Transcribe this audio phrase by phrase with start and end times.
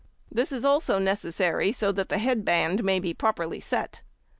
[0.31, 4.01] This is also necessary so that the head band may be properly set.